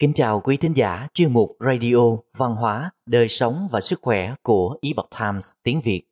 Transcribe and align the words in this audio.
Kính 0.00 0.12
chào 0.14 0.40
quý 0.40 0.56
thính 0.56 0.76
giả 0.76 1.08
chuyên 1.14 1.32
mục 1.32 1.56
Radio 1.60 1.96
Văn 2.36 2.54
hóa, 2.54 2.90
Đời 3.06 3.28
sống 3.28 3.68
và 3.70 3.80
Sức 3.80 3.98
khỏe 4.02 4.34
của 4.42 4.78
Epoch 4.82 5.08
Times 5.20 5.52
tiếng 5.62 5.80
Việt. 5.80 6.02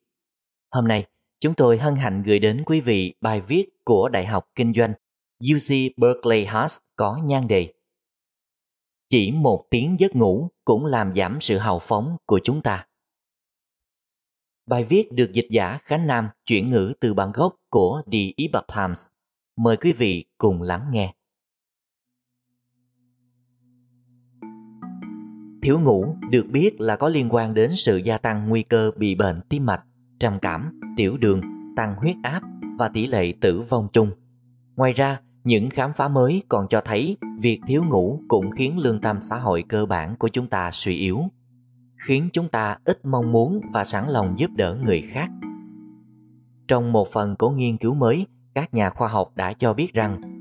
Hôm 0.71 0.89
nay, 0.89 1.07
chúng 1.41 1.55
tôi 1.55 1.79
hân 1.79 1.97
hạnh 1.97 2.23
gửi 2.23 2.39
đến 2.39 2.63
quý 2.67 2.81
vị 2.81 3.15
bài 3.21 3.41
viết 3.41 3.67
của 3.85 4.09
Đại 4.09 4.27
học 4.27 4.45
Kinh 4.55 4.73
doanh 4.75 4.93
UC 5.55 5.97
Berkeley 5.97 6.45
Haas 6.45 6.79
có 6.97 7.21
nhan 7.25 7.49
đề 7.49 7.73
Chỉ 9.11 9.33
một 9.33 9.67
tiếng 9.71 9.97
giấc 10.01 10.17
ngủ 10.17 10.49
cũng 10.65 10.87
làm 10.87 11.15
giảm 11.15 11.41
sự 11.41 11.59
hào 11.59 11.79
phóng 11.79 12.17
của 12.27 12.41
chúng 12.45 12.63
ta. 12.63 12.87
Bài 14.67 14.85
viết 14.85 15.13
được 15.13 15.33
dịch 15.33 15.49
giả 15.51 15.79
Khánh 15.85 16.07
Nam 16.07 16.29
chuyển 16.47 16.71
ngữ 16.71 16.93
từ 17.01 17.15
bản 17.15 17.33
gốc 17.35 17.55
của 17.71 18.03
The 18.13 18.19
Epoch 18.37 18.67
Times. 18.77 19.07
Mời 19.57 19.77
quý 19.77 19.93
vị 19.93 20.25
cùng 20.39 20.63
lắng 20.63 20.89
nghe. 20.91 21.15
Thiếu 25.63 25.81
ngủ 25.81 26.17
được 26.31 26.47
biết 26.53 26.81
là 26.81 26.97
có 26.97 27.09
liên 27.09 27.29
quan 27.31 27.55
đến 27.55 27.71
sự 27.77 27.97
gia 27.97 28.19
tăng 28.19 28.49
nguy 28.49 28.63
cơ 28.63 28.91
bị 28.97 29.15
bệnh 29.15 29.41
tim 29.49 29.67
mạch, 29.67 29.83
trầm 30.19 30.39
cảm, 30.39 30.81
tiểu 30.97 31.17
đường, 31.17 31.41
tăng 31.77 31.97
huyết 31.97 32.17
áp 32.23 32.43
và 32.79 32.89
tỷ 32.89 33.07
lệ 33.07 33.35
tử 33.41 33.63
vong 33.69 33.89
chung. 33.93 34.11
Ngoài 34.77 34.93
ra, 34.93 35.21
những 35.45 35.71
khám 35.71 35.93
phá 35.93 36.09
mới 36.09 36.43
còn 36.49 36.69
cho 36.69 36.81
thấy 36.85 37.17
việc 37.41 37.61
thiếu 37.67 37.85
ngủ 37.85 38.21
cũng 38.29 38.51
khiến 38.51 38.79
lương 38.79 39.01
tâm 39.01 39.19
xã 39.23 39.37
hội 39.37 39.65
cơ 39.69 39.87
bản 39.87 40.17
của 40.17 40.29
chúng 40.29 40.47
ta 40.47 40.71
suy 40.73 40.97
yếu, 40.97 41.23
khiến 42.07 42.29
chúng 42.33 42.49
ta 42.49 42.79
ít 42.85 43.05
mong 43.05 43.33
muốn 43.33 43.61
và 43.73 43.85
sẵn 43.85 44.05
lòng 44.09 44.35
giúp 44.39 44.51
đỡ 44.57 44.79
người 44.85 45.03
khác. 45.11 45.29
Trong 46.69 46.93
một 46.93 47.09
phần 47.09 47.37
của 47.37 47.51
nghiên 47.51 47.77
cứu 47.77 47.95
mới, 47.95 48.27
các 48.55 48.75
nhà 48.75 48.91
khoa 48.91 49.09
học 49.09 49.33
đã 49.35 49.53
cho 49.53 49.75
biết 49.75 49.93
rằng 49.93 50.38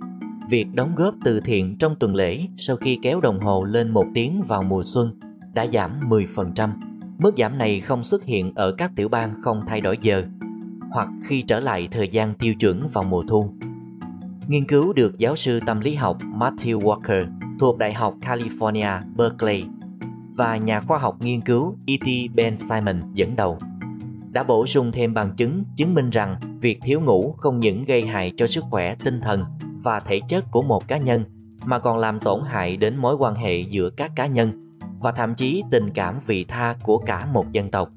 việc 0.50 0.68
đóng 0.74 0.96
góp 0.96 1.16
từ 1.24 1.40
thiện 1.40 1.78
trong 1.78 1.96
tuần 1.96 2.16
lễ 2.16 2.48
sau 2.58 2.76
khi 2.76 3.00
kéo 3.02 3.22
đồng 3.22 3.40
hồ 3.40 3.64
lên 3.64 3.92
một 3.92 4.06
tiếng 4.14 4.42
vào 4.48 4.64
mùa 4.64 4.84
xuân 4.84 5.20
đã 5.54 5.68
giảm 5.74 6.10
10%. 6.10 6.70
Mức 7.18 7.36
giảm 7.38 7.58
này 7.58 7.80
không 7.80 8.04
xuất 8.04 8.24
hiện 8.24 8.54
ở 8.56 8.72
các 8.72 8.92
tiểu 8.96 9.10
bang 9.10 9.36
không 9.42 9.62
thay 9.68 9.82
đổi 9.82 9.98
giờ 10.02 10.24
hoặc 10.92 11.10
khi 11.24 11.42
trở 11.42 11.60
lại 11.60 11.88
thời 11.92 12.10
gian 12.10 12.34
tiêu 12.34 12.56
chuẩn 12.56 12.88
vào 12.94 13.04
mùa 13.04 13.24
thu. 13.28 13.54
Nghiên 14.48 14.68
cứu 14.68 14.94
được 14.94 15.18
giáo 15.18 15.36
sư 15.36 15.60
tâm 15.66 15.80
lý 15.80 15.96
học 15.96 16.18
Matthew 16.22 16.80
Walker 16.80 17.26
thuộc 17.60 17.78
Đại 17.78 17.94
học 17.94 18.16
California, 18.22 19.00
Berkeley 19.16 19.64
và 20.36 20.58
nhà 20.58 20.80
khoa 20.80 20.98
học 20.98 21.16
nghiên 21.22 21.42
cứu 21.42 21.78
E.T. 21.86 22.36
Ben 22.36 22.58
Simon 22.58 23.02
dẫn 23.14 23.36
đầu 23.36 23.58
đã 24.32 24.44
bổ 24.44 24.66
sung 24.66 24.92
thêm 24.92 25.14
bằng 25.14 25.36
chứng 25.38 25.64
chứng 25.76 25.94
minh 25.94 26.10
rằng 26.10 26.36
việc 26.62 26.80
thiếu 26.82 27.02
ngủ 27.02 27.32
không 27.38 27.60
những 27.60 27.86
gây 27.86 28.02
hại 28.02 28.32
cho 28.38 28.48
sức 28.48 28.64
khỏe 28.70 28.96
tinh 28.96 29.22
thần 29.22 29.44
và 29.84 30.00
thể 30.00 30.22
chất 30.28 30.46
của 30.52 30.62
một 30.62 30.88
cá 30.88 30.98
nhân 30.98 31.24
mà 31.66 31.80
còn 31.80 31.98
làm 31.98 32.20
tổn 32.20 32.42
hại 32.46 32.78
đến 32.78 32.98
mối 32.98 33.16
quan 33.16 33.36
hệ 33.36 33.60
giữa 33.60 33.90
các 33.90 34.12
cá 34.16 34.28
nhân 34.28 34.80
và 35.00 35.12
thậm 35.12 35.36
chí 35.36 35.64
tình 35.72 35.90
cảm 35.90 36.20
vị 36.26 36.46
tha 36.48 36.76
của 36.84 36.98
cả 36.98 37.26
một 37.26 37.52
dân 37.52 37.72
tộc. 37.72 37.90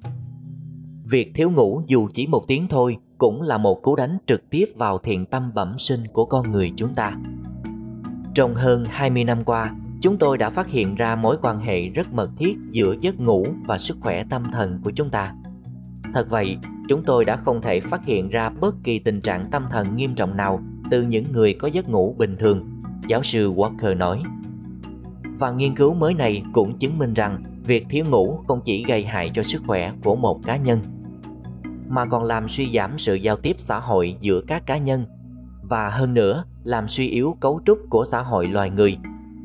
Việc 1.11 1.33
thiếu 1.35 1.51
ngủ 1.51 1.83
dù 1.87 2.09
chỉ 2.15 2.27
một 2.27 2.45
tiếng 2.49 2.69
thôi 2.69 2.97
cũng 3.19 3.43
là 3.43 3.59
một 3.59 3.83
cú 3.83 3.97
đánh 3.97 4.19
trực 4.27 4.51
tiếp 4.51 4.65
vào 4.77 4.99
thiện 4.99 5.27
tâm 5.27 5.51
bẩm 5.55 5.79
sinh 5.79 6.01
của 6.13 6.25
con 6.25 6.53
người 6.53 6.73
chúng 6.77 6.95
ta. 6.95 7.17
Trong 8.35 8.55
hơn 8.55 8.85
20 8.89 9.25
năm 9.25 9.45
qua, 9.45 9.75
chúng 10.01 10.19
tôi 10.19 10.39
đã 10.39 10.51
phát 10.51 10.69
hiện 10.69 10.95
ra 10.95 11.17
mối 11.17 11.37
quan 11.43 11.61
hệ 11.61 11.89
rất 11.89 12.13
mật 12.13 12.31
thiết 12.39 12.57
giữa 12.71 12.95
giấc 13.01 13.21
ngủ 13.21 13.47
và 13.67 13.79
sức 13.79 13.97
khỏe 14.01 14.25
tâm 14.31 14.45
thần 14.53 14.81
của 14.85 14.91
chúng 14.91 15.11
ta. 15.11 15.35
Thật 16.15 16.27
vậy, 16.31 16.59
chúng 16.89 17.03
tôi 17.05 17.25
đã 17.25 17.37
không 17.37 17.63
thể 17.63 17.81
phát 17.81 18.05
hiện 18.05 18.29
ra 18.29 18.49
bất 18.49 18.75
kỳ 18.85 18.99
tình 18.99 19.21
trạng 19.21 19.51
tâm 19.51 19.67
thần 19.71 19.97
nghiêm 19.97 20.15
trọng 20.15 20.37
nào 20.37 20.61
từ 20.91 21.03
những 21.03 21.25
người 21.33 21.55
có 21.55 21.69
giấc 21.69 21.89
ngủ 21.89 22.15
bình 22.19 22.37
thường, 22.37 22.83
giáo 23.09 23.23
sư 23.23 23.53
Walker 23.53 23.97
nói. 23.97 24.23
Và 25.39 25.51
nghiên 25.51 25.75
cứu 25.75 25.95
mới 25.95 26.15
này 26.15 26.43
cũng 26.53 26.79
chứng 26.79 26.99
minh 26.99 27.15
rằng 27.15 27.43
việc 27.65 27.87
thiếu 27.91 28.05
ngủ 28.11 28.41
không 28.49 28.61
chỉ 28.65 28.85
gây 28.85 29.05
hại 29.05 29.31
cho 29.35 29.43
sức 29.43 29.63
khỏe 29.67 29.93
của 30.05 30.17
một 30.17 30.41
cá 30.45 30.57
nhân, 30.57 30.81
mà 31.89 32.07
còn 32.07 32.25
làm 32.25 32.49
suy 32.49 32.73
giảm 32.75 32.99
sự 32.99 33.15
giao 33.15 33.37
tiếp 33.37 33.55
xã 33.59 33.79
hội 33.79 34.17
giữa 34.21 34.41
các 34.47 34.67
cá 34.67 34.79
nhân 34.79 35.05
và 35.63 35.91
hơn 35.91 36.15
nữa 36.15 36.45
làm 36.65 36.89
suy 36.89 37.09
yếu 37.09 37.37
cấu 37.41 37.61
trúc 37.67 37.79
của 37.91 38.05
xã 38.05 38.23
hội 38.23 38.49
loài 38.49 38.71
người, 38.71 38.97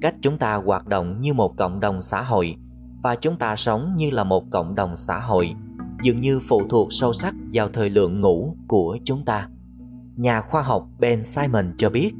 cách 0.01 0.15
chúng 0.21 0.37
ta 0.37 0.55
hoạt 0.55 0.87
động 0.87 1.21
như 1.21 1.33
một 1.33 1.57
cộng 1.57 1.79
đồng 1.79 2.01
xã 2.01 2.21
hội 2.21 2.55
và 3.03 3.15
chúng 3.15 3.37
ta 3.37 3.55
sống 3.55 3.93
như 3.97 4.09
là 4.11 4.23
một 4.23 4.51
cộng 4.51 4.75
đồng 4.75 4.95
xã 4.95 5.19
hội 5.19 5.55
dường 6.03 6.21
như 6.21 6.39
phụ 6.39 6.61
thuộc 6.69 6.87
sâu 6.91 7.13
sắc 7.13 7.35
vào 7.53 7.69
thời 7.73 7.89
lượng 7.89 8.21
ngủ 8.21 8.55
của 8.67 8.97
chúng 9.03 9.25
ta. 9.25 9.49
Nhà 10.17 10.41
khoa 10.41 10.61
học 10.61 10.87
Ben 10.99 11.23
Simon 11.23 11.73
cho 11.77 11.89
biết, 11.89 12.13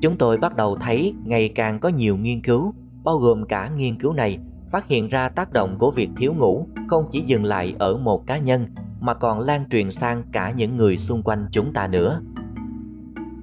chúng 0.00 0.18
tôi 0.18 0.38
bắt 0.38 0.56
đầu 0.56 0.76
thấy 0.76 1.14
ngày 1.24 1.48
càng 1.48 1.80
có 1.80 1.88
nhiều 1.88 2.16
nghiên 2.16 2.42
cứu, 2.42 2.74
bao 3.04 3.18
gồm 3.18 3.46
cả 3.46 3.70
nghiên 3.76 3.98
cứu 3.98 4.12
này, 4.12 4.38
phát 4.70 4.88
hiện 4.88 5.08
ra 5.08 5.28
tác 5.28 5.52
động 5.52 5.76
của 5.78 5.90
việc 5.90 6.10
thiếu 6.16 6.34
ngủ 6.34 6.66
không 6.88 7.04
chỉ 7.10 7.20
dừng 7.20 7.44
lại 7.44 7.74
ở 7.78 7.96
một 7.96 8.26
cá 8.26 8.38
nhân 8.38 8.66
mà 9.00 9.14
còn 9.14 9.40
lan 9.40 9.68
truyền 9.70 9.90
sang 9.90 10.22
cả 10.32 10.50
những 10.50 10.76
người 10.76 10.96
xung 10.96 11.22
quanh 11.22 11.46
chúng 11.50 11.72
ta 11.72 11.86
nữa. 11.86 12.22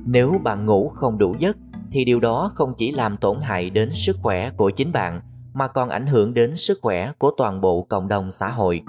Nếu 0.05 0.39
bạn 0.43 0.65
ngủ 0.65 0.89
không 0.89 1.17
đủ 1.17 1.35
giấc 1.39 1.57
thì 1.91 2.05
điều 2.05 2.19
đó 2.19 2.51
không 2.55 2.73
chỉ 2.77 2.91
làm 2.91 3.17
tổn 3.17 3.41
hại 3.41 3.69
đến 3.69 3.89
sức 3.93 4.17
khỏe 4.21 4.51
của 4.57 4.69
chính 4.69 4.91
bạn 4.91 5.21
mà 5.53 5.67
còn 5.67 5.89
ảnh 5.89 6.07
hưởng 6.07 6.33
đến 6.33 6.55
sức 6.55 6.79
khỏe 6.81 7.11
của 7.17 7.31
toàn 7.37 7.61
bộ 7.61 7.81
cộng 7.89 8.07
đồng 8.07 8.31
xã 8.31 8.49
hội. 8.49 8.81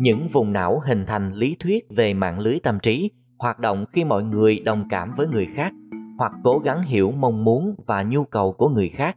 Những 0.00 0.28
vùng 0.28 0.52
não 0.52 0.82
hình 0.84 1.06
thành 1.06 1.32
lý 1.34 1.56
thuyết 1.60 1.86
về 1.96 2.14
mạng 2.14 2.38
lưới 2.38 2.60
tâm 2.62 2.78
trí 2.80 3.10
hoạt 3.38 3.58
động 3.58 3.84
khi 3.92 4.04
mọi 4.04 4.24
người 4.24 4.58
đồng 4.58 4.88
cảm 4.88 5.12
với 5.16 5.26
người 5.26 5.46
khác, 5.46 5.72
hoặc 6.18 6.32
cố 6.44 6.58
gắng 6.58 6.82
hiểu 6.82 7.10
mong 7.10 7.44
muốn 7.44 7.74
và 7.86 8.02
nhu 8.02 8.24
cầu 8.24 8.52
của 8.52 8.68
người 8.68 8.88
khác, 8.88 9.16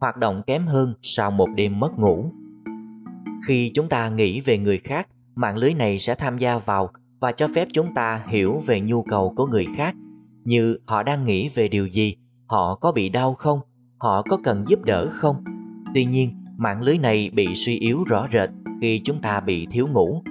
hoạt 0.00 0.16
động 0.16 0.42
kém 0.46 0.66
hơn 0.66 0.94
sau 1.02 1.30
một 1.30 1.48
đêm 1.54 1.80
mất 1.80 1.98
ngủ. 1.98 2.32
Khi 3.46 3.70
chúng 3.74 3.88
ta 3.88 4.08
nghĩ 4.08 4.40
về 4.40 4.58
người 4.58 4.78
khác, 4.78 5.08
mạng 5.34 5.56
lưới 5.56 5.74
này 5.74 5.98
sẽ 5.98 6.14
tham 6.14 6.38
gia 6.38 6.58
vào 6.58 6.90
và 7.20 7.32
cho 7.32 7.48
phép 7.54 7.68
chúng 7.72 7.94
ta 7.94 8.24
hiểu 8.28 8.62
về 8.66 8.80
nhu 8.80 9.02
cầu 9.02 9.32
của 9.36 9.46
người 9.46 9.66
khác, 9.76 9.94
như 10.44 10.78
họ 10.86 11.02
đang 11.02 11.24
nghĩ 11.24 11.48
về 11.48 11.68
điều 11.68 11.86
gì, 11.86 12.16
họ 12.46 12.74
có 12.74 12.92
bị 12.92 13.08
đau 13.08 13.34
không, 13.34 13.60
họ 13.98 14.22
có 14.22 14.38
cần 14.44 14.64
giúp 14.68 14.82
đỡ 14.84 15.06
không. 15.10 15.44
Tuy 15.94 16.04
nhiên, 16.04 16.34
mạng 16.56 16.82
lưới 16.82 16.98
này 16.98 17.30
bị 17.30 17.54
suy 17.54 17.78
yếu 17.78 18.04
rõ 18.04 18.26
rệt 18.32 18.50
khi 18.80 19.00
chúng 19.04 19.20
ta 19.20 19.40
bị 19.40 19.66
thiếu 19.70 19.86
ngủ. 19.92 20.22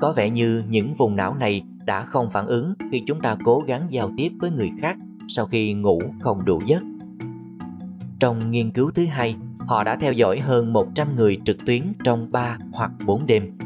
Có 0.00 0.12
vẻ 0.12 0.30
như 0.30 0.64
những 0.68 0.94
vùng 0.94 1.16
não 1.16 1.34
này 1.34 1.62
đã 1.84 2.00
không 2.00 2.30
phản 2.30 2.46
ứng 2.46 2.74
khi 2.92 3.02
chúng 3.06 3.20
ta 3.20 3.36
cố 3.44 3.62
gắng 3.66 3.86
giao 3.88 4.10
tiếp 4.16 4.32
với 4.40 4.50
người 4.50 4.70
khác 4.80 4.96
sau 5.28 5.46
khi 5.46 5.74
ngủ 5.74 6.00
không 6.20 6.44
đủ 6.44 6.60
giấc. 6.66 6.82
Trong 8.20 8.50
nghiên 8.50 8.70
cứu 8.70 8.90
thứ 8.90 9.06
hai, 9.06 9.36
họ 9.58 9.84
đã 9.84 9.96
theo 9.96 10.12
dõi 10.12 10.38
hơn 10.38 10.72
100 10.72 11.16
người 11.16 11.40
trực 11.44 11.56
tuyến 11.66 11.92
trong 12.04 12.32
3 12.32 12.58
hoặc 12.72 12.90
4 13.06 13.26
đêm. 13.26 13.58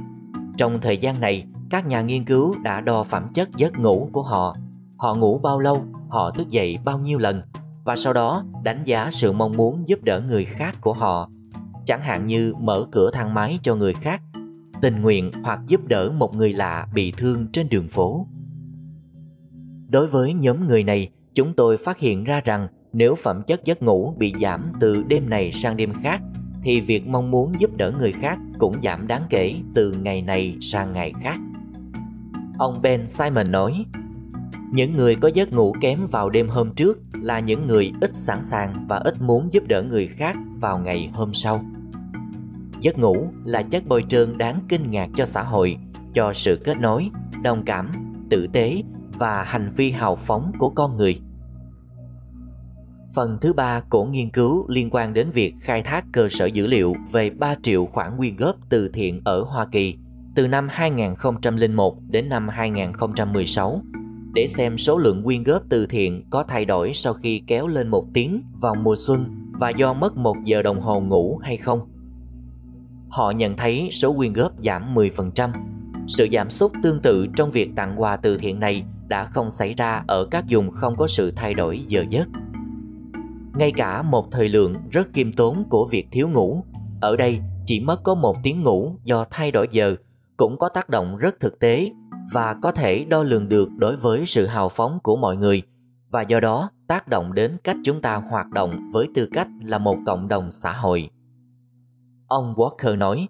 Trong 0.56 0.80
thời 0.80 0.98
gian 0.98 1.20
này, 1.20 1.46
các 1.70 1.86
nhà 1.86 2.00
nghiên 2.00 2.24
cứu 2.24 2.54
đã 2.62 2.80
đo 2.80 3.02
phẩm 3.02 3.28
chất 3.34 3.48
giấc 3.56 3.78
ngủ 3.78 4.08
của 4.12 4.22
họ. 4.22 4.56
Họ 4.96 5.14
ngủ 5.14 5.38
bao 5.38 5.58
lâu, 5.58 5.84
họ 6.08 6.30
thức 6.30 6.50
dậy 6.50 6.78
bao 6.84 6.98
nhiêu 6.98 7.18
lần 7.18 7.42
và 7.84 7.96
sau 7.96 8.12
đó 8.12 8.44
đánh 8.62 8.84
giá 8.84 9.10
sự 9.12 9.32
mong 9.32 9.52
muốn 9.56 9.88
giúp 9.88 10.04
đỡ 10.04 10.20
người 10.20 10.44
khác 10.44 10.76
của 10.80 10.92
họ. 10.92 11.28
Chẳng 11.84 12.00
hạn 12.00 12.26
như 12.26 12.54
mở 12.60 12.86
cửa 12.92 13.10
thang 13.12 13.34
máy 13.34 13.58
cho 13.62 13.74
người 13.74 13.94
khác 13.94 14.22
tình 14.82 15.02
nguyện 15.02 15.30
hoặc 15.42 15.60
giúp 15.66 15.80
đỡ 15.86 16.12
một 16.16 16.36
người 16.36 16.52
lạ 16.52 16.88
bị 16.94 17.12
thương 17.16 17.46
trên 17.52 17.68
đường 17.68 17.88
phố. 17.88 18.26
Đối 19.88 20.06
với 20.06 20.32
nhóm 20.32 20.66
người 20.66 20.82
này, 20.82 21.10
chúng 21.34 21.54
tôi 21.54 21.76
phát 21.76 21.98
hiện 21.98 22.24
ra 22.24 22.40
rằng 22.44 22.68
nếu 22.92 23.14
phẩm 23.14 23.42
chất 23.46 23.64
giấc 23.64 23.82
ngủ 23.82 24.14
bị 24.18 24.34
giảm 24.40 24.72
từ 24.80 25.02
đêm 25.02 25.30
này 25.30 25.52
sang 25.52 25.76
đêm 25.76 25.92
khác 26.02 26.22
thì 26.62 26.80
việc 26.80 27.06
mong 27.06 27.30
muốn 27.30 27.52
giúp 27.58 27.76
đỡ 27.76 27.92
người 27.98 28.12
khác 28.12 28.38
cũng 28.58 28.82
giảm 28.82 29.06
đáng 29.06 29.22
kể 29.30 29.54
từ 29.74 29.92
ngày 29.92 30.22
này 30.22 30.56
sang 30.60 30.92
ngày 30.92 31.12
khác. 31.22 31.38
Ông 32.58 32.82
Ben 32.82 33.06
Simon 33.06 33.52
nói, 33.52 33.84
những 34.72 34.96
người 34.96 35.14
có 35.14 35.28
giấc 35.34 35.52
ngủ 35.52 35.74
kém 35.80 36.06
vào 36.06 36.30
đêm 36.30 36.48
hôm 36.48 36.74
trước 36.74 36.98
là 37.12 37.40
những 37.40 37.66
người 37.66 37.92
ít 38.00 38.10
sẵn 38.14 38.44
sàng 38.44 38.74
và 38.88 38.96
ít 38.96 39.20
muốn 39.20 39.48
giúp 39.52 39.64
đỡ 39.68 39.82
người 39.82 40.06
khác 40.06 40.36
vào 40.60 40.78
ngày 40.78 41.10
hôm 41.12 41.34
sau. 41.34 41.64
Giấc 42.86 42.98
ngủ 42.98 43.28
là 43.44 43.62
chất 43.62 43.86
bồi 43.86 44.04
trơn 44.08 44.38
đáng 44.38 44.60
kinh 44.68 44.90
ngạc 44.90 45.08
cho 45.16 45.24
xã 45.24 45.42
hội, 45.42 45.76
cho 46.14 46.32
sự 46.32 46.60
kết 46.64 46.76
nối, 46.80 47.10
đồng 47.42 47.64
cảm, 47.64 47.90
tử 48.30 48.46
tế 48.52 48.82
và 49.18 49.42
hành 49.42 49.70
vi 49.76 49.90
hào 49.90 50.16
phóng 50.16 50.52
của 50.58 50.70
con 50.70 50.96
người. 50.96 51.20
Phần 53.14 53.38
thứ 53.40 53.52
ba 53.52 53.80
của 53.80 54.04
nghiên 54.04 54.30
cứu 54.30 54.68
liên 54.68 54.88
quan 54.90 55.12
đến 55.12 55.30
việc 55.30 55.54
khai 55.60 55.82
thác 55.82 56.04
cơ 56.12 56.28
sở 56.30 56.46
dữ 56.46 56.66
liệu 56.66 56.94
về 57.12 57.30
3 57.30 57.54
triệu 57.62 57.86
khoản 57.86 58.16
quyên 58.16 58.36
góp 58.36 58.56
từ 58.68 58.88
thiện 58.88 59.20
ở 59.24 59.42
Hoa 59.42 59.66
Kỳ 59.72 59.94
từ 60.36 60.48
năm 60.48 60.68
2001 60.70 61.96
đến 62.08 62.28
năm 62.28 62.48
2016 62.48 63.82
để 64.34 64.46
xem 64.48 64.78
số 64.78 64.98
lượng 64.98 65.22
quyên 65.24 65.42
góp 65.42 65.62
từ 65.68 65.86
thiện 65.86 66.24
có 66.30 66.42
thay 66.42 66.64
đổi 66.64 66.92
sau 66.92 67.14
khi 67.14 67.42
kéo 67.46 67.66
lên 67.66 67.88
một 67.88 68.04
tiếng 68.14 68.42
vào 68.60 68.74
mùa 68.74 68.96
xuân 68.98 69.26
và 69.52 69.70
do 69.70 69.92
mất 69.92 70.16
một 70.16 70.36
giờ 70.44 70.62
đồng 70.62 70.80
hồ 70.80 71.00
ngủ 71.00 71.38
hay 71.42 71.56
không 71.56 71.95
họ 73.16 73.30
nhận 73.30 73.56
thấy 73.56 73.88
số 73.92 74.12
quyên 74.16 74.32
góp 74.32 74.52
giảm 74.62 74.94
10%. 74.94 75.50
Sự 76.08 76.28
giảm 76.32 76.50
sút 76.50 76.72
tương 76.82 77.00
tự 77.00 77.26
trong 77.36 77.50
việc 77.50 77.70
tặng 77.76 78.00
quà 78.00 78.16
từ 78.16 78.38
thiện 78.38 78.60
này 78.60 78.84
đã 79.08 79.24
không 79.24 79.50
xảy 79.50 79.72
ra 79.72 80.02
ở 80.06 80.28
các 80.30 80.44
vùng 80.50 80.70
không 80.70 80.94
có 80.96 81.06
sự 81.06 81.30
thay 81.30 81.54
đổi 81.54 81.84
giờ 81.88 82.04
giấc. 82.10 82.28
ngay 83.54 83.72
cả 83.76 84.02
một 84.02 84.30
thời 84.30 84.48
lượng 84.48 84.74
rất 84.90 85.12
kiêm 85.12 85.32
tốn 85.32 85.64
của 85.68 85.88
việc 85.90 86.06
thiếu 86.10 86.28
ngủ. 86.28 86.64
Ở 87.00 87.16
đây 87.16 87.40
chỉ 87.66 87.80
mất 87.80 88.02
có 88.02 88.14
một 88.14 88.36
tiếng 88.42 88.62
ngủ 88.62 88.96
do 89.04 89.24
thay 89.30 89.50
đổi 89.50 89.68
giờ 89.70 89.96
cũng 90.36 90.58
có 90.58 90.68
tác 90.68 90.88
động 90.88 91.16
rất 91.16 91.40
thực 91.40 91.58
tế 91.58 91.90
và 92.32 92.54
có 92.62 92.72
thể 92.72 93.04
đo 93.04 93.22
lường 93.22 93.48
được 93.48 93.68
đối 93.76 93.96
với 93.96 94.26
sự 94.26 94.46
hào 94.46 94.68
phóng 94.68 94.98
của 95.02 95.16
mọi 95.16 95.36
người 95.36 95.62
và 96.10 96.22
do 96.22 96.40
đó 96.40 96.70
tác 96.88 97.08
động 97.08 97.34
đến 97.34 97.56
cách 97.64 97.76
chúng 97.84 98.02
ta 98.02 98.16
hoạt 98.16 98.50
động 98.50 98.90
với 98.92 99.08
tư 99.14 99.28
cách 99.32 99.48
là 99.62 99.78
một 99.78 99.96
cộng 100.06 100.28
đồng 100.28 100.52
xã 100.52 100.72
hội. 100.72 101.10
Ông 102.26 102.54
Walker 102.54 102.98
nói, 102.98 103.28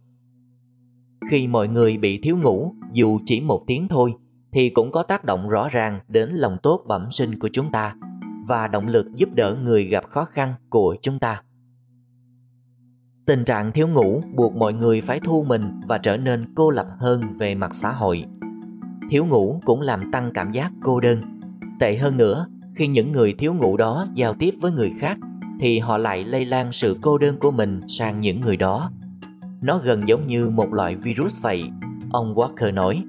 khi 1.31 1.49
mọi 1.49 1.69
người 1.69 1.97
bị 1.97 2.21
thiếu 2.23 2.37
ngủ 2.37 2.75
dù 2.93 3.19
chỉ 3.27 3.41
một 3.41 3.65
tiếng 3.67 3.89
thôi 3.89 4.15
thì 4.53 4.71
cũng 4.71 4.91
có 4.91 5.03
tác 5.03 5.25
động 5.25 5.49
rõ 5.49 5.69
ràng 5.69 6.01
đến 6.09 6.31
lòng 6.31 6.57
tốt 6.63 6.85
bẩm 6.87 7.11
sinh 7.11 7.39
của 7.39 7.49
chúng 7.53 7.73
ta 7.73 7.95
và 8.49 8.69
động 8.69 8.87
lực 8.87 9.07
giúp 9.15 9.29
đỡ 9.35 9.57
người 9.63 9.85
gặp 9.85 10.05
khó 10.11 10.25
khăn 10.25 10.55
của 10.69 10.97
chúng 11.03 11.19
ta. 11.19 11.43
Tình 13.27 13.45
trạng 13.45 13.73
thiếu 13.73 13.89
ngủ 13.89 14.23
buộc 14.35 14.57
mọi 14.57 14.73
người 14.73 15.01
phải 15.01 15.21
thu 15.21 15.45
mình 15.45 15.81
và 15.89 15.99
trở 15.99 16.17
nên 16.17 16.45
cô 16.55 16.71
lập 16.71 16.87
hơn 16.99 17.23
về 17.39 17.55
mặt 17.55 17.75
xã 17.75 17.93
hội. 17.93 18.25
Thiếu 19.11 19.27
ngủ 19.27 19.61
cũng 19.65 19.81
làm 19.81 20.11
tăng 20.13 20.31
cảm 20.35 20.53
giác 20.53 20.73
cô 20.83 21.01
đơn. 21.01 21.21
Tệ 21.81 21.97
hơn 21.97 22.17
nữa, 22.17 22.47
khi 22.75 22.87
những 22.87 23.13
người 23.13 23.35
thiếu 23.39 23.55
ngủ 23.55 23.77
đó 23.77 24.09
giao 24.15 24.35
tiếp 24.35 24.55
với 24.61 24.73
người 24.73 24.93
khác 24.99 25.19
thì 25.61 25.79
họ 25.79 25.99
lại 25.99 26.25
lây 26.25 26.45
lan 26.45 26.73
sự 26.73 26.99
cô 27.03 27.19
đơn 27.19 27.37
của 27.39 27.51
mình 27.51 27.81
sang 27.89 28.21
những 28.21 28.41
người 28.41 28.57
đó. 28.57 28.91
Nó 29.61 29.79
gần 29.79 30.09
giống 30.09 30.27
như 30.27 30.51
một 30.51 30.73
loại 30.73 30.97
virus 30.97 31.41
vậy, 31.41 31.71
ông 32.13 32.35
Walker 32.35 32.75
nói. 32.75 33.05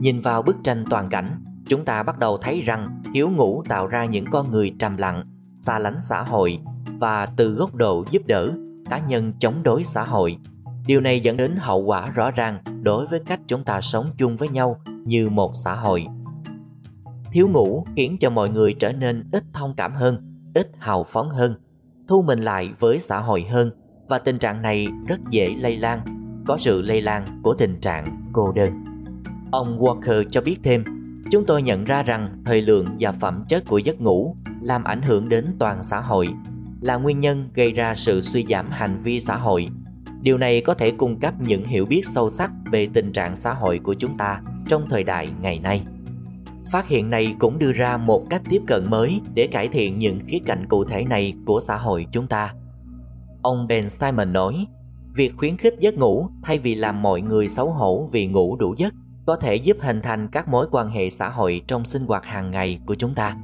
Nhìn 0.00 0.20
vào 0.20 0.42
bức 0.42 0.56
tranh 0.64 0.84
toàn 0.90 1.08
cảnh, 1.08 1.26
chúng 1.66 1.84
ta 1.84 2.02
bắt 2.02 2.18
đầu 2.18 2.38
thấy 2.38 2.60
rằng 2.60 3.02
thiếu 3.14 3.30
ngủ 3.30 3.62
tạo 3.68 3.86
ra 3.86 4.04
những 4.04 4.24
con 4.30 4.50
người 4.50 4.74
trầm 4.78 4.96
lặng, 4.96 5.24
xa 5.56 5.78
lánh 5.78 6.00
xã 6.00 6.22
hội 6.22 6.58
và 6.98 7.26
từ 7.26 7.54
góc 7.54 7.74
độ 7.74 8.04
giúp 8.10 8.26
đỡ, 8.26 8.52
cá 8.90 8.98
nhân 8.98 9.32
chống 9.38 9.62
đối 9.62 9.84
xã 9.84 10.04
hội. 10.04 10.38
Điều 10.86 11.00
này 11.00 11.20
dẫn 11.20 11.36
đến 11.36 11.56
hậu 11.58 11.82
quả 11.82 12.06
rõ 12.06 12.30
ràng 12.30 12.58
đối 12.82 13.06
với 13.06 13.20
cách 13.20 13.40
chúng 13.46 13.64
ta 13.64 13.80
sống 13.80 14.06
chung 14.16 14.36
với 14.36 14.48
nhau 14.48 14.80
như 15.04 15.28
một 15.28 15.52
xã 15.64 15.74
hội. 15.74 16.06
Thiếu 17.32 17.48
ngủ 17.48 17.84
khiến 17.96 18.16
cho 18.20 18.30
mọi 18.30 18.48
người 18.48 18.74
trở 18.74 18.92
nên 18.92 19.24
ít 19.32 19.44
thông 19.52 19.74
cảm 19.76 19.94
hơn, 19.94 20.29
ít 20.54 20.70
hào 20.78 21.04
phóng 21.04 21.30
hơn, 21.30 21.54
thu 22.08 22.22
mình 22.22 22.38
lại 22.40 22.70
với 22.78 22.98
xã 23.00 23.20
hội 23.20 23.42
hơn 23.42 23.70
và 24.08 24.18
tình 24.18 24.38
trạng 24.38 24.62
này 24.62 24.88
rất 25.06 25.20
dễ 25.30 25.54
lây 25.58 25.76
lan, 25.76 26.00
có 26.46 26.56
sự 26.56 26.82
lây 26.82 27.02
lan 27.02 27.24
của 27.42 27.54
tình 27.54 27.80
trạng 27.80 28.30
cô 28.32 28.52
đơn. 28.52 28.84
Ông 29.52 29.78
Walker 29.78 30.24
cho 30.30 30.40
biết 30.40 30.56
thêm, 30.62 30.84
chúng 31.30 31.46
tôi 31.46 31.62
nhận 31.62 31.84
ra 31.84 32.02
rằng 32.02 32.42
thời 32.44 32.62
lượng 32.62 32.86
và 33.00 33.12
phẩm 33.12 33.44
chất 33.48 33.64
của 33.68 33.78
giấc 33.78 34.00
ngủ 34.00 34.36
làm 34.60 34.84
ảnh 34.84 35.02
hưởng 35.02 35.28
đến 35.28 35.46
toàn 35.58 35.84
xã 35.84 36.00
hội, 36.00 36.28
là 36.80 36.96
nguyên 36.96 37.20
nhân 37.20 37.48
gây 37.54 37.72
ra 37.72 37.94
sự 37.94 38.20
suy 38.20 38.46
giảm 38.48 38.70
hành 38.70 38.98
vi 39.02 39.20
xã 39.20 39.36
hội. 39.36 39.68
Điều 40.20 40.38
này 40.38 40.60
có 40.60 40.74
thể 40.74 40.90
cung 40.90 41.20
cấp 41.20 41.34
những 41.40 41.64
hiểu 41.64 41.86
biết 41.86 42.02
sâu 42.06 42.30
sắc 42.30 42.50
về 42.72 42.88
tình 42.92 43.12
trạng 43.12 43.36
xã 43.36 43.52
hội 43.52 43.78
của 43.78 43.94
chúng 43.94 44.16
ta 44.16 44.42
trong 44.68 44.86
thời 44.88 45.04
đại 45.04 45.28
ngày 45.40 45.58
nay. 45.58 45.82
Phát 46.70 46.88
hiện 46.88 47.10
này 47.10 47.34
cũng 47.38 47.58
đưa 47.58 47.72
ra 47.72 47.96
một 47.96 48.26
cách 48.30 48.42
tiếp 48.50 48.62
cận 48.66 48.84
mới 48.90 49.20
để 49.34 49.46
cải 49.46 49.68
thiện 49.68 49.98
những 49.98 50.20
khía 50.26 50.38
cạnh 50.46 50.66
cụ 50.68 50.84
thể 50.84 51.04
này 51.04 51.34
của 51.46 51.60
xã 51.60 51.76
hội 51.76 52.06
chúng 52.12 52.26
ta. 52.26 52.54
Ông 53.42 53.66
Ben 53.66 53.88
Simon 53.88 54.32
nói, 54.32 54.66
việc 55.14 55.36
khuyến 55.36 55.56
khích 55.56 55.74
giấc 55.80 55.94
ngủ 55.94 56.28
thay 56.42 56.58
vì 56.58 56.74
làm 56.74 57.02
mọi 57.02 57.20
người 57.20 57.48
xấu 57.48 57.70
hổ 57.70 58.08
vì 58.12 58.26
ngủ 58.26 58.56
đủ 58.56 58.74
giấc 58.76 58.94
có 59.26 59.36
thể 59.36 59.54
giúp 59.54 59.76
hình 59.80 60.00
thành 60.02 60.28
các 60.28 60.48
mối 60.48 60.66
quan 60.70 60.90
hệ 60.90 61.10
xã 61.10 61.28
hội 61.28 61.62
trong 61.66 61.84
sinh 61.84 62.06
hoạt 62.06 62.24
hàng 62.24 62.50
ngày 62.50 62.80
của 62.86 62.94
chúng 62.94 63.14
ta. 63.14 63.36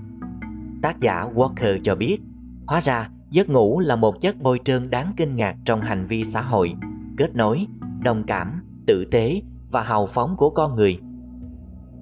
Tác 0.82 1.00
giả 1.00 1.26
Walker 1.34 1.80
cho 1.84 1.94
biết, 1.94 2.18
hóa 2.66 2.80
ra 2.80 3.08
giấc 3.30 3.48
ngủ 3.48 3.80
là 3.80 3.96
một 3.96 4.20
chất 4.20 4.36
bôi 4.40 4.60
trơn 4.64 4.90
đáng 4.90 5.12
kinh 5.16 5.36
ngạc 5.36 5.56
trong 5.64 5.80
hành 5.80 6.06
vi 6.06 6.24
xã 6.24 6.40
hội, 6.40 6.74
kết 7.16 7.34
nối, 7.34 7.66
đồng 8.02 8.24
cảm, 8.26 8.62
tử 8.86 9.04
tế 9.04 9.42
và 9.70 9.82
hào 9.82 10.06
phóng 10.06 10.36
của 10.36 10.50
con 10.50 10.74
người. 10.74 10.98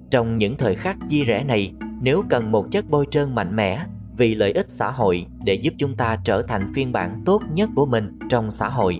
Trong 0.09 0.37
những 0.37 0.57
thời 0.57 0.75
khắc 0.75 0.97
chia 1.09 1.23
rẽ 1.23 1.43
này, 1.43 1.73
nếu 2.01 2.23
cần 2.29 2.51
một 2.51 2.71
chất 2.71 2.85
bôi 2.89 3.05
trơn 3.11 3.35
mạnh 3.35 3.55
mẽ 3.55 3.85
vì 4.17 4.35
lợi 4.35 4.51
ích 4.51 4.69
xã 4.69 4.91
hội 4.91 5.25
để 5.43 5.53
giúp 5.53 5.73
chúng 5.77 5.95
ta 5.95 6.17
trở 6.23 6.41
thành 6.41 6.73
phiên 6.75 6.91
bản 6.91 7.21
tốt 7.25 7.41
nhất 7.53 7.69
của 7.75 7.85
mình 7.85 8.19
trong 8.29 8.51
xã 8.51 8.69
hội, 8.69 8.99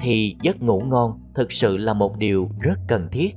thì 0.00 0.36
giấc 0.42 0.62
ngủ 0.62 0.80
ngon 0.80 1.20
thực 1.34 1.52
sự 1.52 1.76
là 1.76 1.92
một 1.92 2.18
điều 2.18 2.50
rất 2.60 2.78
cần 2.88 3.08
thiết 3.10 3.34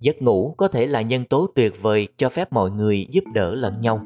Giấc 0.00 0.22
ngủ 0.22 0.54
có 0.56 0.68
thể 0.68 0.86
là 0.86 1.02
nhân 1.02 1.24
tố 1.24 1.46
tuyệt 1.54 1.82
vời 1.82 2.08
cho 2.16 2.28
phép 2.28 2.52
mọi 2.52 2.70
người 2.70 3.06
giúp 3.10 3.24
đỡ 3.34 3.54
lẫn 3.54 3.80
nhau. 3.80 4.02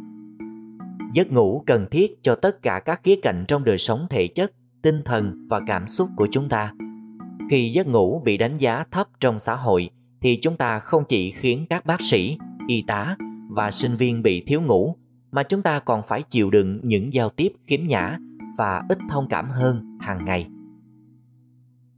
Giấc 1.15 1.33
ngủ 1.33 1.63
cần 1.67 1.87
thiết 1.91 2.23
cho 2.23 2.35
tất 2.35 2.63
cả 2.63 2.81
các 2.85 3.01
khía 3.03 3.17
cạnh 3.23 3.45
trong 3.49 3.65
đời 3.65 3.79
sống 3.79 4.07
thể 4.11 4.27
chất, 4.27 4.53
tinh 4.83 5.03
thần 5.05 5.47
và 5.51 5.61
cảm 5.67 5.89
xúc 5.89 6.09
của 6.17 6.29
chúng 6.31 6.49
ta. 6.49 6.73
Khi 7.51 7.73
giấc 7.73 7.87
ngủ 7.87 8.23
bị 8.25 8.37
đánh 8.37 8.55
giá 8.57 8.85
thấp 8.91 9.09
trong 9.21 9.39
xã 9.39 9.57
hội 9.57 9.91
thì 10.25 10.37
chúng 10.37 10.57
ta 10.57 10.79
không 10.79 11.05
chỉ 11.09 11.31
khiến 11.31 11.67
các 11.71 11.87
bác 11.87 12.01
sĩ, 12.01 12.39
y 12.67 12.85
tá 12.87 13.17
và 13.49 13.71
sinh 13.71 13.95
viên 13.95 14.23
bị 14.23 14.45
thiếu 14.47 14.63
ngủ 14.63 14.97
mà 15.33 15.43
chúng 15.43 15.63
ta 15.63 15.79
còn 15.79 16.03
phải 16.09 16.23
chịu 16.23 16.51
đựng 16.51 16.81
những 16.83 17.13
giao 17.13 17.31
tiếp 17.31 17.53
khiếm 17.67 17.81
nhã 17.87 18.19
và 18.59 18.83
ít 18.89 18.99
thông 19.11 19.29
cảm 19.29 19.51
hơn 19.51 19.99
hàng 20.01 20.25
ngày. 20.25 20.47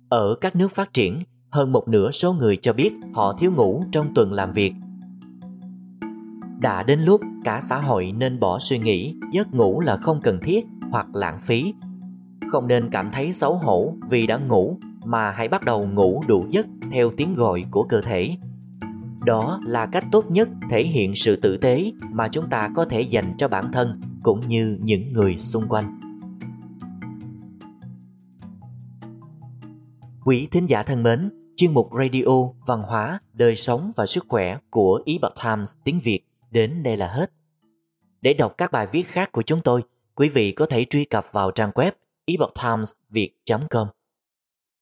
Ở 0.08 0.34
các 0.40 0.56
nước 0.56 0.72
phát 0.72 0.92
triển, 0.92 1.22
hơn 1.50 1.72
một 1.72 1.88
nửa 1.88 2.10
số 2.10 2.32
người 2.32 2.56
cho 2.56 2.72
biết 2.72 2.92
họ 3.14 3.36
thiếu 3.38 3.52
ngủ 3.52 3.84
trong 3.92 4.14
tuần 4.14 4.32
làm 4.32 4.52
việc. 4.52 4.72
Đã 6.60 6.82
đến 6.82 7.00
lúc 7.00 7.20
cả 7.44 7.60
xã 7.60 7.80
hội 7.80 8.12
nên 8.12 8.40
bỏ 8.40 8.58
suy 8.58 8.78
nghĩ 8.78 9.14
giấc 9.32 9.54
ngủ 9.54 9.80
là 9.80 9.96
không 9.96 10.20
cần 10.22 10.38
thiết 10.42 10.66
hoặc 10.90 11.06
lãng 11.12 11.40
phí. 11.40 11.74
Không 12.48 12.68
nên 12.68 12.90
cảm 12.90 13.10
thấy 13.12 13.32
xấu 13.32 13.54
hổ 13.58 13.94
vì 14.08 14.26
đã 14.26 14.36
ngủ 14.36 14.78
mà 15.06 15.30
hãy 15.30 15.48
bắt 15.48 15.64
đầu 15.64 15.86
ngủ 15.86 16.22
đủ 16.26 16.46
giấc 16.50 16.66
theo 16.90 17.10
tiếng 17.16 17.34
gọi 17.34 17.64
của 17.70 17.82
cơ 17.82 18.00
thể. 18.00 18.36
Đó 19.24 19.60
là 19.66 19.86
cách 19.86 20.04
tốt 20.12 20.30
nhất 20.30 20.48
thể 20.70 20.82
hiện 20.82 21.14
sự 21.14 21.36
tử 21.36 21.56
tế 21.56 21.92
mà 22.12 22.28
chúng 22.28 22.50
ta 22.50 22.70
có 22.74 22.84
thể 22.84 23.00
dành 23.00 23.34
cho 23.38 23.48
bản 23.48 23.72
thân 23.72 24.00
cũng 24.22 24.40
như 24.40 24.78
những 24.82 25.12
người 25.12 25.36
xung 25.36 25.68
quanh. 25.68 26.00
Quý 30.24 30.48
thính 30.50 30.66
giả 30.66 30.82
thân 30.82 31.02
mến, 31.02 31.30
chuyên 31.56 31.74
mục 31.74 31.90
radio, 31.98 32.48
văn 32.66 32.82
hóa, 32.82 33.20
đời 33.32 33.56
sống 33.56 33.92
và 33.96 34.06
sức 34.06 34.24
khỏe 34.28 34.58
của 34.70 35.02
Epoch 35.06 35.32
Times 35.44 35.74
tiếng 35.84 36.00
Việt 36.00 36.20
đến 36.50 36.82
đây 36.82 36.96
là 36.96 37.08
hết. 37.08 37.32
Để 38.20 38.34
đọc 38.34 38.54
các 38.58 38.72
bài 38.72 38.86
viết 38.92 39.06
khác 39.08 39.32
của 39.32 39.42
chúng 39.42 39.60
tôi, 39.60 39.82
quý 40.14 40.28
vị 40.28 40.52
có 40.52 40.66
thể 40.66 40.84
truy 40.90 41.04
cập 41.04 41.32
vào 41.32 41.50
trang 41.50 41.70
web 41.70 41.92
epochtimesviet.com. 42.24 43.88